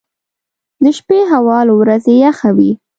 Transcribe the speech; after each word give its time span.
•د 0.83 0.85
شپې 0.97 1.19
هوا 1.31 1.59
له 1.67 1.73
ورځې 1.81 2.13
یخه 2.25 2.49
وي. 2.57 2.71